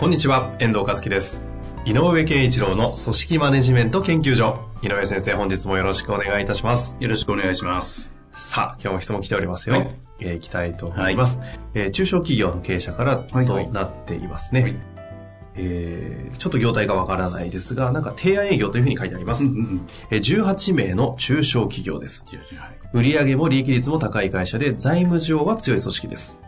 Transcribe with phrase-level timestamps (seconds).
[0.00, 1.44] こんにちは、遠藤和樹です。
[1.84, 4.58] 井上健一郎の組織マネジメント研究所。
[4.80, 6.96] 井上先生、本日もよろしくお願いいたします。
[6.98, 8.10] よろしくお願いします。
[8.32, 9.74] さあ、今日も質問来ておりますよ。
[9.74, 11.42] はいえー、いきたいと思います、
[11.74, 14.62] えー中小企業の経営者からとはいはいなっていますね。
[14.62, 14.76] はい
[15.56, 19.44] えーちょっと業態がわからないですが、なんか提案営業というふうに書いてあります。
[19.44, 22.24] うんうんえー18名の中小企業です。
[22.56, 26.38] はい売上も利益率も高い会社で財務上は強い組織です。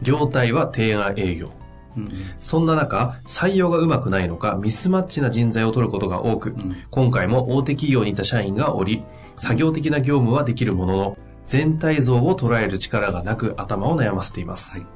[0.00, 1.50] 業態は提案営業。
[1.96, 9.04] うんそんな中、採用がうまくないのか、ミスマッチな人材を取ることが多く、ん今回も大手企業にいた社員がおり、
[9.36, 14.72] 作業的な業務はできるものの、全体像を捉える力がなく頭を悩ませています。
[14.72, 14.86] はい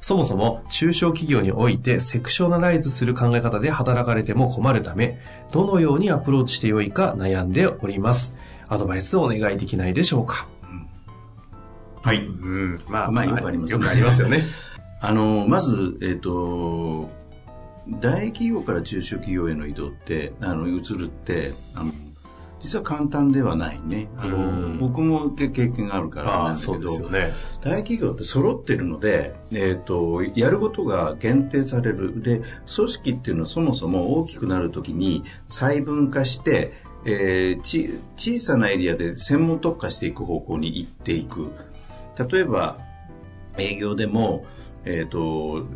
[0.00, 5.20] そもそも中小企業においてセクショナライズする考え方で働かれても困るため、
[5.52, 8.34] どのようにアプローチしてよいか悩んでおります。
[8.68, 10.48] アドバイスをお願いできないでしょうか。
[12.02, 12.24] はい。
[12.24, 12.80] うん。
[12.88, 14.42] まあ、まあよくありますねよくありますよね。
[15.00, 17.10] あの、まず、えっ、と、
[17.88, 21.92] 大企業から中小企業への移動って、あの、移るって、あの、
[22.60, 24.08] 実は簡単ではないね。
[24.18, 27.32] あうんの、僕も経験があるからなんだけど、そうですよね。
[27.62, 32.22] 大企業って揃ってるので、えっ、と、やることが限定される。
[32.22, 32.42] で、
[32.74, 36.74] 組織っていうのはそもそも大きくなるときに細分化して、
[37.06, 41.50] えーち、小さなエリアで専門特化していく方向に行っていく。
[42.30, 42.78] 例えば、
[43.56, 44.44] 営業でも、
[44.84, 45.66] えっ、と、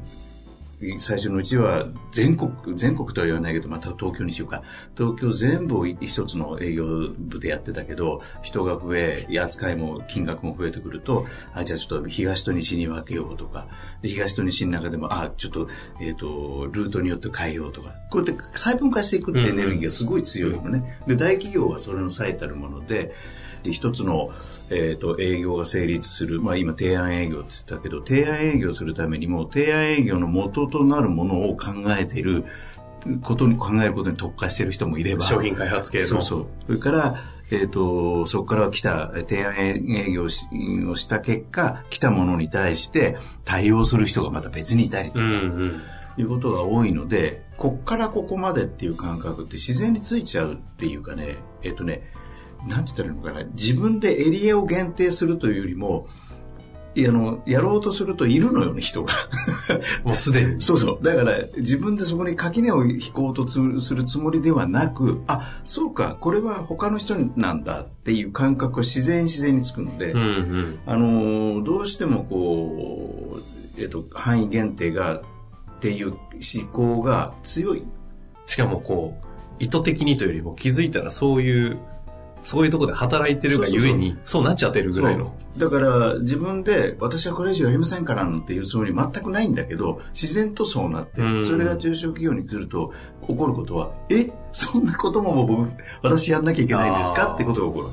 [0.99, 4.63] 最初のうちは全国、全国とは言わないけど、また東京にしようか。
[4.97, 13.69] 東京全部を一つの営業部でやってたけど、人が増え、扱いも金額も増えてくると、あ、じゃあちょっと東と西に分けようとか、
[14.03, 15.69] で東と西の中でも、あ、ちょっと、
[16.01, 20.99] えっ、と、ルートによって変えようとか、こうやって細分化していくってエネルギーがすごい強いのね。
[21.07, 23.13] で、大企業はそれの最たるもので、
[23.65, 24.31] で一つの、
[24.71, 26.41] えっ、と、営業が成立する。
[26.41, 32.45] まあ今、提案営業って言ったけど、提案営業するためにも、提案営業の元となるものを考えている
[33.23, 35.25] ことに、考えることに特化している人もいれば。
[35.25, 36.05] 商品開発系の。
[36.05, 36.47] そうそう。
[36.67, 37.17] それから、
[37.51, 40.47] えっ、と、そこから来た提案営業をし
[40.87, 45.83] をした結果、来たものに対して対応する人がまた別にいたりとか、うんうん。
[46.17, 52.13] いうことが多いので、こっからここまでっていう感覚って自然についちゃうっていうかね、えっ、とね、
[52.69, 56.09] なんて言ったらいいのかな、自分でエリアを限定するというよりも、
[56.97, 59.13] あの、やろうとするといるのよね、人が。
[60.05, 60.61] もうすでに。
[60.61, 61.05] そうそう。
[61.05, 70.79] だから、自分でそこに垣根を引こうとするするつもりではなく、あ、そうか、これは他の人なんだっていう感覚が自然自然につくので、うんうん。
[70.87, 75.23] あのーどうしてもこう、えっと、範囲限定が、っ
[75.81, 76.19] ていう思
[76.73, 77.83] 考が強い。
[78.47, 79.25] しかもこう、
[79.59, 81.79] 意図的にというよりも気づいたらそういう、
[82.45, 85.35] そういうところで働いてるがゆえに、そうなっちゃってるぐらいの。
[85.59, 91.47] だから、自分で、私はこれ以上やりませんからなんていうつもり全くないんだけど、自然とそうなってうんる。
[91.47, 92.93] それが中小企業に来ると、
[93.27, 95.69] 起こることは、え、そんなことも僕、
[96.03, 97.35] 私やんなきゃいけないんですか？
[97.35, 97.93] ってことが起こるわ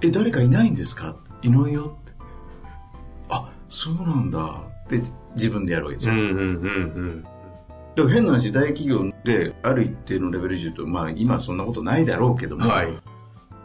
[0.00, 0.06] け。
[0.06, 1.16] え、誰かいないんですか？
[1.42, 2.12] いないよって。
[3.30, 4.60] あ、そうなんだ。
[4.84, 5.00] って
[5.34, 6.14] 自分でやるわけですよ。
[6.14, 7.24] うんうんうん
[7.96, 12.62] だから変な話、大企業である一定のレベルで言うと、まあ今はそんなことないだろうけどうん。
[12.62, 12.88] も、はい。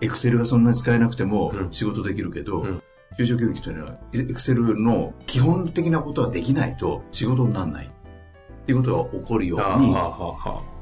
[0.02, 2.82] エクセルがそんなに使えなくてもうん仕事できるけど、うん
[3.18, 7.88] 中小企業というのは、エクセルの基本的なことはできないと仕事にならない。
[7.88, 9.94] っていうことが起こるように、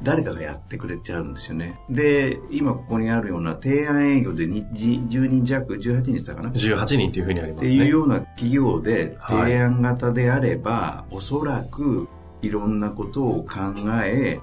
[0.03, 1.79] 誰かがやってくれちゃうんですよね。
[1.89, 6.49] で、今ここにあるような提案営業でにじ10人弱、18人でしたかな？
[6.49, 7.87] あ18人っていうふうにありまっていうすね。
[7.87, 12.07] ような企業ではい提案型であれば、おそらく
[12.43, 13.59] いろんなことを考
[14.03, 14.39] え、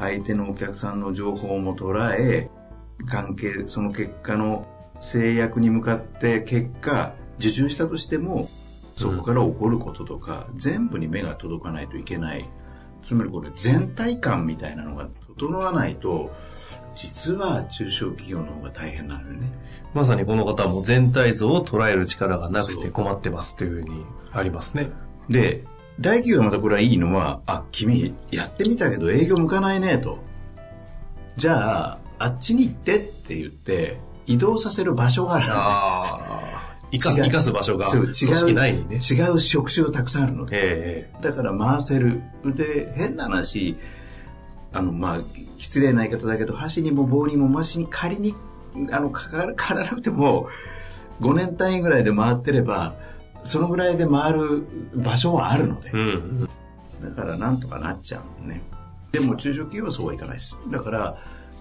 [0.00, 2.50] 相手のお客さんの情報も捉え、
[3.04, 4.66] 関係、その結果の
[5.00, 8.48] 制約に向かって結果、受注したとしても、
[8.96, 12.48] そこから起こることとか、全部に目が届かないといけない。
[13.02, 16.32] つまりこれ全体感みたいなのが整わないと、
[16.94, 19.52] 実は中小企業の方が大変なのよね。
[19.92, 24.90] まさにこの方はもう全体像を捉える力がなくて困ってますというふうにありますね。
[25.28, 25.64] で、
[26.00, 30.18] 大企業はまたこれはいいのは、あ、君やってみたけど営業向かないねと。
[31.36, 36.16] じゃあ、あっちに行ってって言って、移動させる場所があるんだあ
[36.62, 36.76] あ。
[36.92, 38.96] 生か生かす場所が組織内にね。
[38.96, 40.58] 違う職種がたくさんあるので。
[40.62, 42.22] えだから回せる。
[42.44, 43.76] で、変な話、
[44.72, 45.18] あの、まあ、
[45.58, 48.34] 失礼な言い方だけど、箸にも棒にもマシに仮に、
[48.92, 50.48] あの、かからからなくても、
[51.20, 52.94] 5年単位ぐらいで回ってれば、
[53.42, 55.96] そのぐらいで回る場所はあるのでえ。
[55.96, 56.48] うん。
[57.02, 58.62] だからなんとかなっちゃうのね。
[59.12, 60.58] でも中小企業はそうはいかないです。
[60.70, 61.16] だから、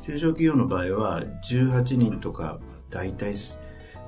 [0.05, 2.59] 中小企業の場合は、18人とか、
[2.91, 3.35] 大体、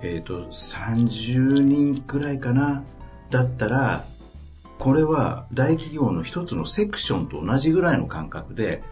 [0.03, 2.83] えっ、と、30人くらいかな。
[3.31, 4.03] だったら、
[4.77, 8.83] これは大企業の一つのセクションと同じぐらいの感覚で、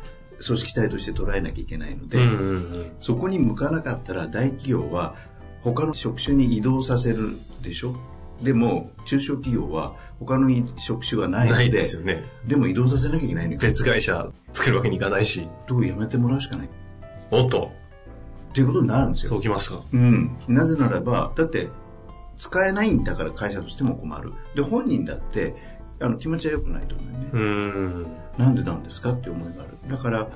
[0.45, 2.91] 組織体として捉えなきゃいけないので、うんうんうん。
[2.99, 5.15] そこに向かなかったら大企業は
[5.61, 7.95] 他の職種に移動させるでしょ？
[8.41, 12.23] でも中小企業は他の職種がないのでですよね。
[12.45, 15.47] でも移動させなきゃいけないのに別会社作るわけにいかないし。
[15.67, 16.69] どうやめてもらうしかないっ
[17.31, 17.72] おっと、
[18.54, 19.81] ていうことになるんですよそうきますか。
[19.92, 21.69] うん、なぜならばだって
[22.38, 25.56] 使えないんだから会社としても困るで本人だって
[26.00, 28.07] あの気持ちは良くないと思うよね、うーん。
[28.38, 29.77] なんでなんですかって思いがある。
[29.89, 30.27] だから、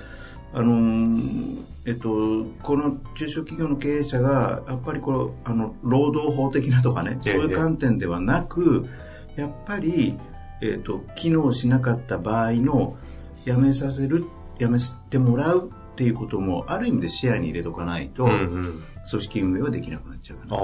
[0.53, 8.87] あのーえっと、この中小企業の経営者が、やっぱりこの、あの、労働法的なとかね、ええそういう観点ではなく、
[9.35, 10.17] やっぱり、
[10.61, 12.97] えっと、機能しなかった場合の、
[13.45, 14.25] 辞めさせる、
[14.59, 18.25] 辞めてもらうっていうことも、ある意味で視野に入れとかないと。
[18.25, 18.83] 組
[19.21, 20.61] 織運営はできなくなっちゃうから。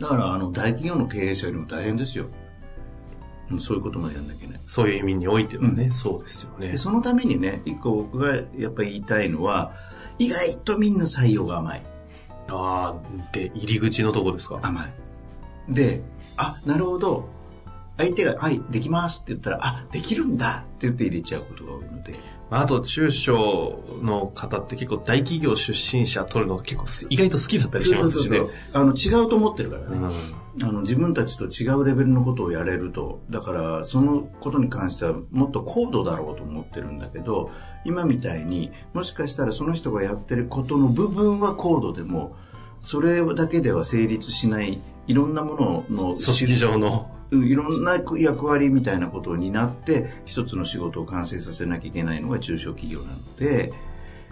[0.00, 2.24] だから、あの、大企業の経営者よりも大変ですよ。
[2.24, 4.60] うんそういうこともやんなきゃいけない。
[4.66, 6.76] そういう意味においてはね、うんそうですよねで。
[6.76, 9.72] そのためにね、一個僕がやっぱり言いたいのは、
[10.18, 11.82] 意外とみんな採用が甘い。
[12.48, 14.58] ああ、で、入り口のとこですか？
[14.62, 14.92] 甘い。
[15.72, 16.02] で、
[16.36, 17.28] あ、なるほど。
[17.96, 22.14] 相手が、はい、できますって言ったら、あ、できるんだって言って入れちゃうことが多いので。
[22.50, 28.38] あと、中小の方って結構大企業出身者取るの結構意外と好きだったりしますしね。
[28.38, 29.86] そうそうそうあの、違うと思ってるからね。
[29.96, 37.50] うんあの、自分たちと違うレベルのことをやれると、だから、そのことに関してはもっと高度だろうと思ってるんだけど、
[37.86, 42.36] 今みたいにもしかしたらその人がやってることの部分は高度でも、
[42.82, 47.10] それだけでは成立しない、いろんなものの組織上の。
[47.32, 53.72] いろんな役割みたいなことを担って、一つの仕事を完成させなきゃいけないのが中小企業なので、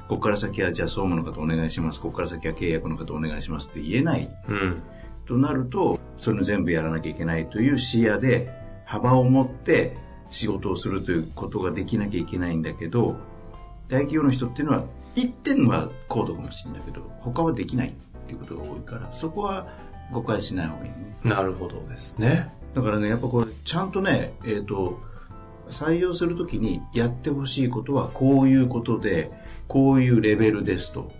[0.08, 4.82] ここから先はじゃあ総務の方お願いします、ここから先は契約の方お願いしますって言えないうん。
[5.24, 8.52] となると、それの全部やらなきゃいけないという視野で
[8.84, 9.96] 幅を持って
[10.30, 13.16] 仕事をするということができなきゃいけないんだけど、
[13.88, 17.92] 大企業の人っていうのは一点は高度かもしれないけど、他はできないっ
[18.26, 19.68] ていうことが多いから、そこは
[20.12, 21.16] 誤解しない方がいいね。
[21.24, 22.52] なるほどですね。
[22.74, 25.00] だからね、やっぱこれ、ちゃんとね、えっ、と、
[25.70, 29.30] 採用するときにやってほしいことはこういうことで、
[29.68, 31.12] こういうレベルですと。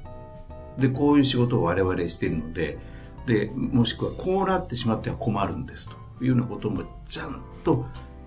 [0.79, 2.79] で、こういう仕事を我々しているので、
[3.27, 7.87] で、もしくはこうなってしまっては困るんですというようなこともちゃんと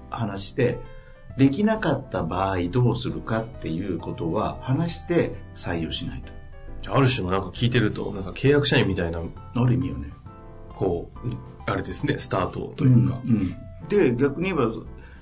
[0.10, 0.80] 話して、
[1.38, 6.32] できなかった場合どうするかっていうことは話して採用しないと。
[6.92, 10.12] あある種のなんか聞いてると、なんか契約社員みたいな、ある意味よね。
[10.76, 11.30] こう、
[11.66, 13.20] あれですね、スタートというか。
[13.26, 13.56] うんうん。
[13.90, 14.72] で逆に言えば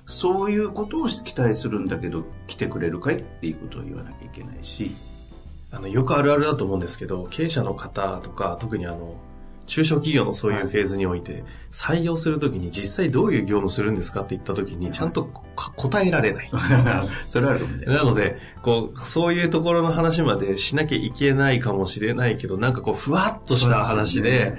[0.05, 4.91] そういうことを期待するんだけど来てくれるかいっていうことを言わなきゃいけないし。
[5.71, 9.15] あの、よくあるあるだと思うんですけど、経営者の方とか、特にあの、
[9.67, 16.51] 中小企業のそういうフェーズにおいて、採用するときに実際どういう業務するんですかって言ったときに、ちゃんとか答えられない。
[17.29, 24.57] それはあるかもねなので、こう、そういうところの話までしなきゃいけないかもしれないけど、なんかこう、ふわっとした話で、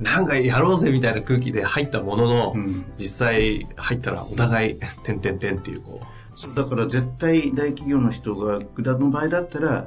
[0.00, 2.84] なんかやろうぜみたいな空気で入ったものの、うん。
[2.96, 6.00] 実際入ったらお互い、てんてんてんっていう、こ
[6.34, 9.86] そうだから絶対大企業の人がだの場合だったら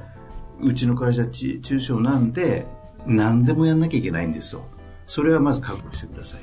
[0.62, 2.68] うちの会社ち中小なんで
[3.08, 4.64] 何でもやんなきゃいけないんですよ。
[5.08, 6.42] それはまず覚悟してください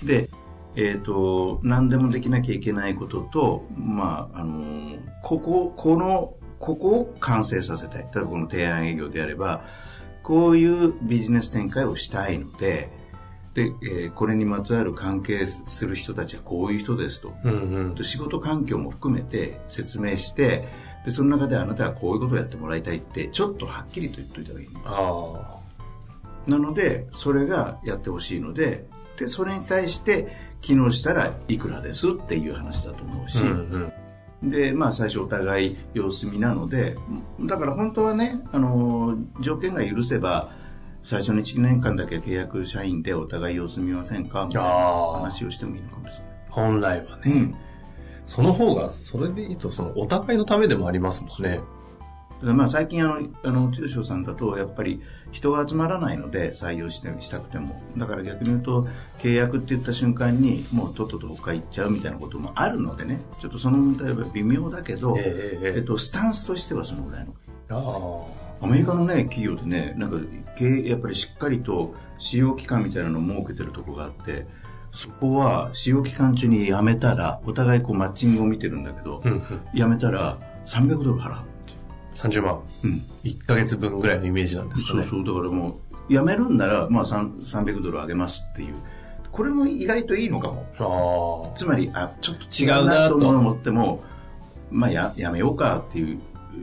[0.00, 0.06] と。
[0.06, 0.28] で
[0.76, 8.08] えっ、と何でもできなきゃいけないこととまああのこここのここを完成させたい。
[8.12, 9.62] 例えばこの提案営業であれば
[10.24, 12.90] こういうビジネス展開をしたいので
[13.54, 18.04] で、えーこれにまつわる関係する人たちはこういう人ですとう、うんうん。
[18.04, 20.68] 仕事環境も含めて説明して、
[21.04, 24.74] で、その中であなたはこういうことをやってもらいたいって、ちょっとはっきりと言っといた方がいい、ね。
[24.84, 25.60] あ
[26.46, 33.28] なので、それがやってほしいので、で、それに対して、機能したらいくらですっていう話だと思うあ。
[33.28, 33.92] し、うん
[34.42, 34.50] うん。
[34.50, 36.96] で、まあ最初お互い様子見なので、
[37.40, 40.52] だから本当はね、あの、条件が許せば、
[41.04, 44.46] 最初の1年間だけ契約社員でお互い様子見ませんか？
[44.46, 46.24] みたいなあー話をしてもいいのかもしれない。
[46.48, 47.22] 本来はね。
[47.26, 47.54] うん。
[48.26, 51.60] その方が、それで言うと、その、お互いのためでもありますもんね。
[52.40, 57.82] ただまあ最近あの、あの、中小さんだと、やっぱり人が集まらないので採用してしたくても。
[57.98, 67.34] だから逆に言うと、契約って言った瞬間に、もうとっとと他行っちゃうみたいなこともあるのでね、ちょっとその問題は微妙だけど、えええええっと、スタンスとしてはそのぐらいの。
[67.70, 70.16] あアメリカのね、企業でね、なんか、
[70.62, 74.46] やっぱりしっかりと使用期間みたいなのを設けてるとこがあって、
[74.92, 79.60] そこは使用期間中に辞めたら、お互いこうマッチングを見てるんだけど、うんうん。
[79.74, 81.44] 辞めたら300ドル払う。
[82.14, 82.62] 30万。
[82.84, 83.02] うん。
[83.24, 85.02] 1ヶ月分ぐらいのイメージなんですかね。
[85.02, 88.74] そうそう、だからもう、辞めるんなら、まあ3 300ドル上げますっていう。
[89.32, 91.52] これも意外といいのかも。
[91.56, 94.04] つまり、あ、ちょっと違違うなとうなと思っても、
[94.70, 96.20] まあや、やめようかっていう、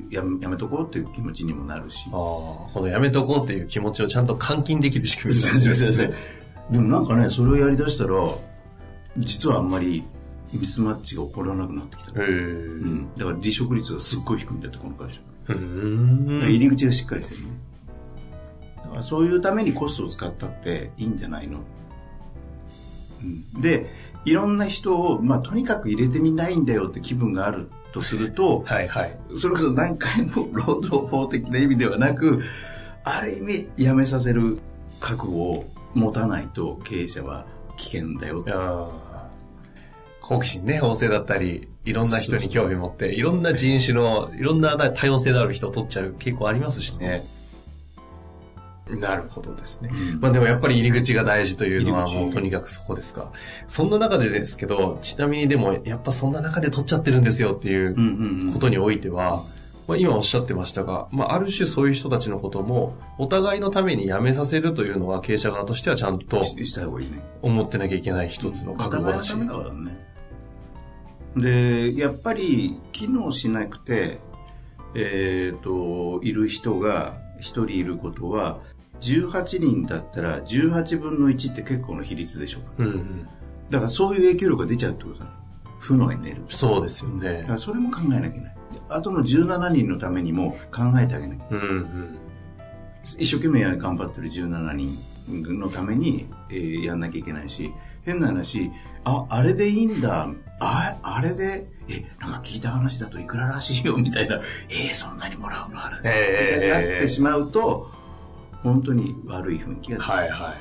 [0.10, 2.06] やめやめとこうっていう気持ちにもなるし。
[2.08, 6.14] ああ、このやめとこうっていう気持ちをちゃんと換金できる仕組みですね。
[6.70, 8.14] でもなんかね、それをやりだしたら、
[9.18, 10.04] 実はあんまり
[10.54, 12.22] ミスマッチが起こらなくなってきた。
[12.22, 12.32] ううん。
[12.86, 13.10] ん。
[13.18, 15.20] だから離職率がすっごい低いんだって、この会社。
[15.48, 17.48] 入り口がしっかりしてるね。
[18.78, 21.60] だからそういうためにコストを使ったっていいんじゃないの、
[23.22, 23.90] うん、で、
[24.26, 29.18] いろんな人を、まあ、とにかく入れてみないんだよって気分があるとすると、はいはい。
[29.38, 32.42] それこそ何回も労働法的な意味ではなく、
[33.04, 34.60] ある意味辞めさせる
[35.00, 37.46] 覚悟を持たないと経営者は
[37.76, 38.44] 危険だよ
[40.22, 47.24] 好奇心ね、旺盛だったり、いろんな人に興味持って、いろんな人種の、いろんな多様性のある人を取っちゃう傾向ありますしね。
[49.00, 49.90] なるほどですね。
[49.92, 53.32] うんまあでもやっぱり入り口が大事というのはもうとにかくそこですか。
[53.68, 59.44] そんな中でですけど、ちなみにでもやっぱそんな中で取っちゃってるんですよっていうことにおいては、
[59.88, 66.44] まあ、今おっしゃってましたが、まあ、ある種そういう人たちのことも、お互いのために辞めさせるというのは経営者側としてはちゃんと。
[67.42, 69.36] 思ってなきゃいけない一つのお覚悟だし。
[71.36, 74.20] で、やっぱり機能しなくて、
[74.96, 78.60] えっ、と、いる人が1人いることは、
[79.02, 82.60] 18人だったら18分の1って結構の比率でしょ。
[82.78, 83.28] うんうん。
[83.70, 85.26] だからそういう影響力が出ちゃうってことだ。
[85.80, 86.46] 負のエネルギー。
[86.50, 87.54] そうですよだねか。
[87.54, 88.56] らそれも考えなきゃいけない。
[88.90, 92.18] あとの17人のためにも考えてあげなきゃうんうん。
[93.18, 94.98] 一生懸命頑張ってる17人
[95.60, 97.74] のために、えーやんなきゃいけないし、
[98.06, 98.72] 変な話、
[99.06, 100.30] あ、あれでいいんだ、
[100.60, 104.40] あ、あれで、え、なんか聞いた話だといくららしいよ、みたいな、
[104.70, 107.92] えーそんなにもらうのあれで、ええみたいになってしまうと、
[108.64, 110.56] 本当に悪い雰囲気が出てはいはい。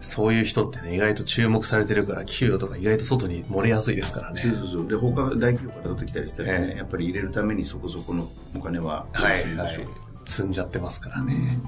[0.00, 4.40] そういう人ってね、意外と注目されてるから、給与とか意外と外に漏れやすいですからね。
[4.40, 4.88] そうそうそう。
[4.88, 9.88] で、他大企業から取ってきたりしたらね、ええやっぱり入れるためにそこそこのお金ははいはい。
[10.24, 11.58] 積んじゃってますからね。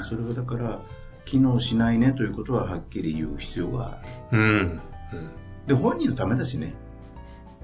[0.00, 0.80] それはだから、
[1.24, 3.98] 機能しないねということははっきり言う必要が
[4.30, 4.38] ある。
[4.38, 4.48] うん。
[4.48, 4.80] うん
[5.66, 6.74] で、本人のためだしね。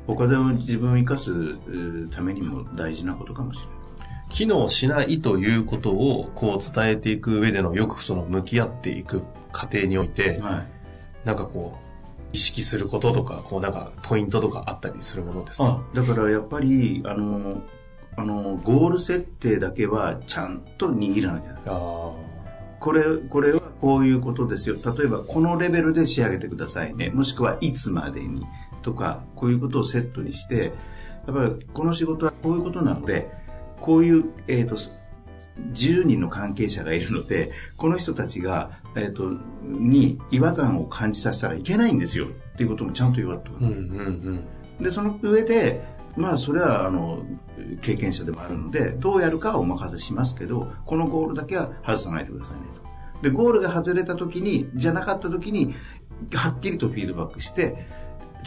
[0.06, 3.81] 他で自分を生かすえーためにも大事なことかもしれない。
[4.32, 9.22] 機能しないということをこう伝えていく上でのよくその向き合っていく
[9.52, 11.26] 過程において、はい。
[11.26, 15.64] なんかこう、意識することとか、こうなんかポイントとかあったりするものですか？
[15.66, 17.62] あ、だからやっぱり、あの、
[18.16, 21.58] あの、ゴール設定だけはちゃんと握らなきゃ。
[21.66, 22.12] あ
[22.80, 24.76] これ、これはこういうことですよ。
[24.76, 27.10] 例えば、このレベルで仕上げてくださいね。
[27.10, 28.44] もしくは、いつまでに。
[28.80, 30.72] とか、こういうことをセットにして、
[31.26, 33.30] やっぱり、この仕事はこういうことなので、
[33.82, 34.76] こういう、えっ、と、
[35.72, 42.26] 10人の関係者がいるので、この人たちが、えっ、と、に違和感を感じさせたらいけないんですよ。
[42.26, 44.46] っていうこともちゃんと言われておくうんうん
[44.78, 44.82] うん。
[44.82, 45.82] で、その上で、
[46.16, 47.24] まあ、それは、あの、
[47.80, 52.62] 経験者でもあるので、どうやるかはお任せしますけど、このゴールだけは外さないでくださいね
[53.20, 53.28] と。
[53.28, 55.74] で、ゴールが外れた時に、じゃなかった時に、
[56.34, 57.86] はっきりとフィードバックして、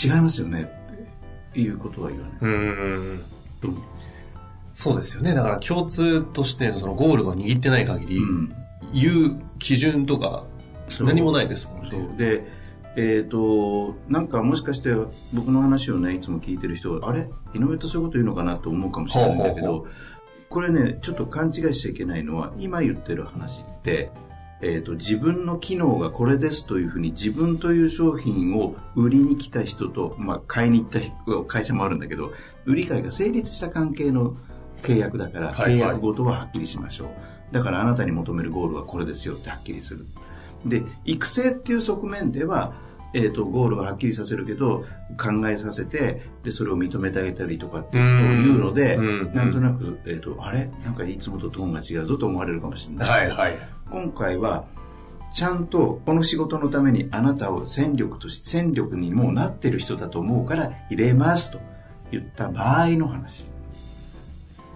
[0.01, 0.69] 違いますよね、
[1.51, 2.37] っていうことは言わない。
[2.41, 3.19] うーん。
[4.75, 5.33] そうですよね。
[5.33, 8.49] だから共通としてそのゴールが握ってない限り、うん。
[8.93, 10.45] 言う基準とか
[10.99, 12.15] 何もないですもんね。
[12.17, 12.45] で、
[12.97, 14.93] えっ、と、なんかもしかして
[15.33, 17.29] 僕の話をね、いつも聞いてる人は、あれ？
[17.53, 19.89] 井上ってそういうこと言うのかなと思うかもしれないんだけど、ほうほう
[20.49, 24.11] これね、ちょっと勘違いしちゃいけないのは、今言ってる話って、
[24.61, 32.31] えっ、と、自分の機能がこれですというふうに自分という商品を売りに来た人と、まあ、買いに行った人会社もあるんだけど、
[32.65, 34.37] 売り買いが成立した関係の
[34.85, 37.09] 契約だから、はいはい契約ごとははっきりしましょう。
[37.51, 40.05] だからあなたに求めるゴールはこれですよってはっきりする。
[40.65, 42.73] で、育成っていう側面では、
[43.13, 44.83] えっ、と、ゴールははっきりさせるけど、
[45.17, 50.69] 考えさせて、で、それを認めてあげたりとかっていうので、うんなんとなく、えっ、と、あれ？
[50.83, 53.09] なんかいつもとトーンが違うぞと思われるかもしれない。
[53.09, 53.57] はいはい。
[53.89, 54.65] 今回は、
[55.33, 61.59] ちゃんとこの仕事のためにあなたを戦力とし、戦力にもうなってる人だと思うから入れますと
[62.11, 63.45] 言った場合の話。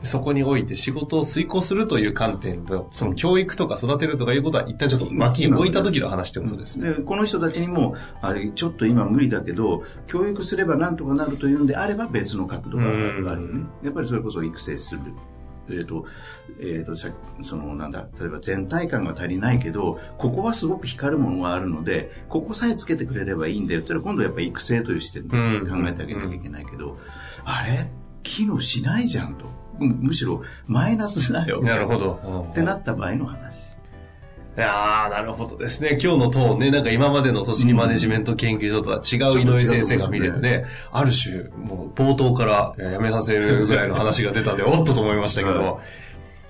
[0.03, 6.93] そこにおいて仕事を遂行するという観点と、その教育とか育てるとかいうことは一旦ちょっと脇に置いた時の話ってことですね。
[6.93, 13.65] でこの人たちにも、あれ、ちょっと今無理だけど、教育すればなんとかなるというんであれば別の角度があるよね。
[13.83, 15.01] やっぱりそれこそ育成する。
[15.69, 16.05] えっ、ー、と、
[16.59, 16.95] えっ、ー、と、
[17.43, 25.37] その、なんだ、例えば全体感が足りないけど、ここはすごく光るものがあるので、ここさえつけてくれればいいんだよって今度やっぱり育成という視点で
[25.69, 26.97] 考えてあげなきゃいけないけど、
[27.45, 27.87] あれ？
[28.23, 29.45] 機能しないじゃんと。
[29.79, 31.61] むしろマイナスだよ。
[31.61, 32.47] なるほど。
[32.51, 33.69] ってなった場合の話。
[34.57, 35.97] いやなるほどですね。
[36.01, 42.45] 今日のトーンね、なんか今までの組織マネジメント研究所とは違う井上先生が見れてね、ある種、もう冒頭か
[42.77, 45.79] らやめさせるぐらいの話が出たんで、 おっとと思いましたけど、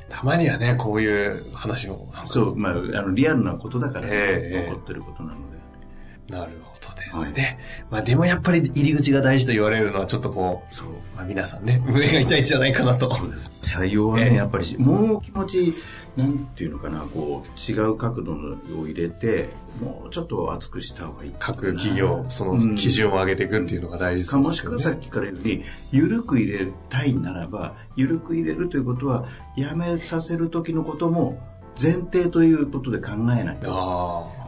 [0.09, 2.12] たまにはね、こういう話も。
[2.25, 6.36] そう、まあ、あの、リアルなことだから、ね、えー、起こってることなので。
[6.36, 7.43] なるほどですね。
[7.43, 7.57] はい、
[7.91, 10.87] まあでもやっぱり入り口が大事と言われるのはちょっとこう、そう。
[11.15, 13.13] まあ皆さんね、胸が痛いんじゃないかなと。
[13.15, 13.49] そうです。
[13.63, 15.73] 採用はね、えー、やっぱり、もう気持ち、
[16.15, 18.33] なんていうのかな、こう、違う角度
[18.79, 19.49] を入れて、
[19.81, 21.33] もうちょっと厚くした方がいい。
[21.39, 24.41] 各企業、その基準を上げていくっていうのが大事ですね。
[24.41, 29.25] もしくはさっきから言うように、緩く入れたいならば、緩く入れるということは、
[29.55, 31.39] やめさせる時のことも
[31.81, 33.71] 前提ということで考えないと。
[33.71, 34.38] ああ。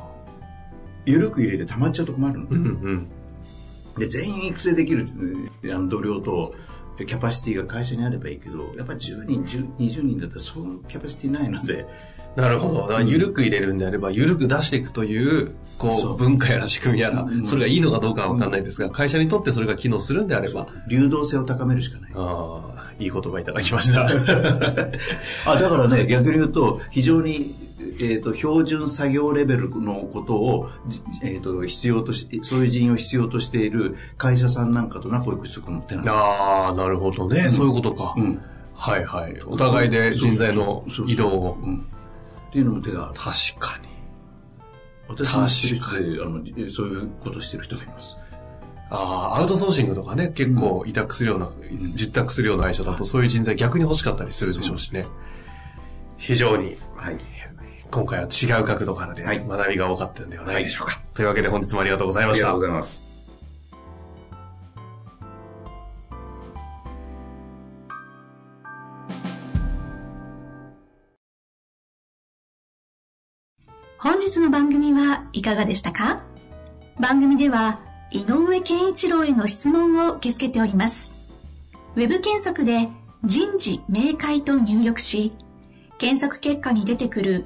[1.05, 2.47] 緩く入れて溜まっちゃうと困るの。
[2.49, 3.09] うんうん、
[3.97, 5.05] で、全員育成できる、
[5.65, 6.55] あの同僚と、
[7.05, 9.43] キャパシティが会社にあればいいけど、やっぱり10人、
[9.79, 11.85] 20人だったらそういうキャパシティないので。
[12.35, 12.81] なるほど。
[12.83, 20.67] だから緩く入れるんであれば、緩く出していくという、こう、文化やら仕組みやら、それがいいのかどうかはわかんないですが、会社にとってそれが機能するんであれば。
[20.87, 22.11] 流動性を高めるしかない。
[22.15, 24.07] ああ、いい言葉いただきました。
[25.45, 27.53] あ、だからね、逆に言うと、非常に
[27.99, 30.69] えーと、標準作業レベルのことを、
[31.23, 38.41] えーと、必要としそういう人員を必要としている会社さんなんかとな保育職のってないああなるほどね、うん、そういうことか、うん、
[38.73, 39.41] はいはい。
[39.45, 41.85] お互いで人材の移動を、うん、
[42.49, 43.91] っていうのも手が確かに。
[45.07, 48.17] 私も知る人であのそういうことしてる人がいます。
[48.89, 51.49] ああ、アウトソーシングとかね、結構委託するような、
[51.95, 55.05] 実託するような会社だと、そういう人材逆に欲しかったりするでしょうしね。
[56.17, 57.17] 非常に、はい、
[57.91, 60.93] 今回は違う角度からで学びが多かったんではないでしょうか。
[60.93, 62.47] はい、というわけで本日もありがとうございました。
[62.47, 63.11] ありがとうございます。
[73.97, 76.23] 本日の番組はいかがでしたか？
[76.99, 77.79] 番組では
[78.11, 81.11] 井上健一郎への質問を受け付けております。
[81.95, 82.89] ウェブ検索で
[83.25, 85.33] 人事明快と入力し、
[85.99, 87.45] 検索結果に出てくる